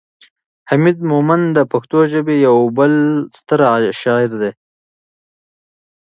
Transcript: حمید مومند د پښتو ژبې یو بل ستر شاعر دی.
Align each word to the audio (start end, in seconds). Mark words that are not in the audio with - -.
حمید 0.69 0.97
مومند 1.11 1.45
د 1.57 1.59
پښتو 1.71 1.99
ژبې 2.11 2.35
یو 2.47 2.57
بل 2.77 2.93
ستر 3.39 3.59
شاعر 4.01 4.31
دی. 4.41 4.51